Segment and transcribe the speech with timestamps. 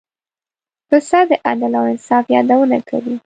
[0.89, 3.15] پسه د عدل او انصاف یادونه کوي.